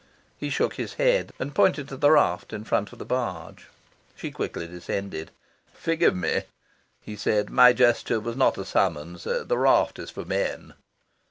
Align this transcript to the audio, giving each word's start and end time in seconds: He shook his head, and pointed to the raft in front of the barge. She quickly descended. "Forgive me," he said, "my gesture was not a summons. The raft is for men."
He 0.35 0.49
shook 0.49 0.77
his 0.77 0.95
head, 0.95 1.31
and 1.37 1.53
pointed 1.53 1.87
to 1.89 1.95
the 1.95 2.09
raft 2.09 2.53
in 2.53 2.63
front 2.63 2.91
of 2.91 2.97
the 2.97 3.05
barge. 3.05 3.67
She 4.15 4.31
quickly 4.31 4.65
descended. 4.65 5.29
"Forgive 5.75 6.15
me," 6.15 6.41
he 7.03 7.15
said, 7.15 7.51
"my 7.51 7.71
gesture 7.71 8.19
was 8.19 8.35
not 8.35 8.57
a 8.57 8.65
summons. 8.65 9.25
The 9.25 9.57
raft 9.59 9.99
is 9.99 10.09
for 10.09 10.25
men." 10.25 10.73